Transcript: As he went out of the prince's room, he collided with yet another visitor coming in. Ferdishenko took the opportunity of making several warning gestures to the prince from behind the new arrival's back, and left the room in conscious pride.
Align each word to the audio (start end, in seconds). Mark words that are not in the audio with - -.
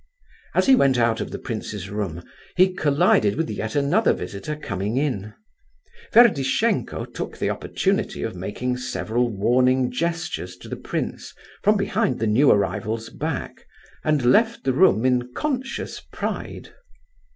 As 0.55 0.65
he 0.65 0.73
went 0.75 0.97
out 0.97 1.21
of 1.21 1.29
the 1.29 1.37
prince's 1.37 1.87
room, 1.91 2.23
he 2.57 2.73
collided 2.73 3.35
with 3.35 3.47
yet 3.51 3.75
another 3.75 4.13
visitor 4.13 4.55
coming 4.55 4.97
in. 4.97 5.35
Ferdishenko 6.11 7.05
took 7.05 7.37
the 7.37 7.51
opportunity 7.51 8.23
of 8.23 8.35
making 8.35 8.77
several 8.77 9.29
warning 9.29 9.91
gestures 9.91 10.57
to 10.57 10.67
the 10.67 10.75
prince 10.75 11.35
from 11.61 11.77
behind 11.77 12.17
the 12.17 12.25
new 12.25 12.49
arrival's 12.49 13.09
back, 13.11 13.67
and 14.03 14.25
left 14.25 14.63
the 14.63 14.73
room 14.73 15.05
in 15.05 15.31
conscious 15.35 15.99
pride. 16.11 16.73